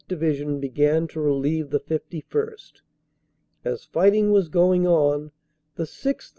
Division 0.07 0.59
began 0.59 1.07
to 1.09 1.21
relieve 1.21 1.69
the 1.69 1.79
5 1.79 2.01
1st. 2.09 2.81
As 3.63 3.85
fighting 3.85 4.31
was 4.31 4.49
going 4.49 4.87
on, 4.87 5.29
the 5.75 5.83
6th. 5.83 6.29